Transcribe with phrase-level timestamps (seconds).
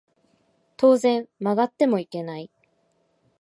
[0.77, 2.49] 当然曲がってもいけない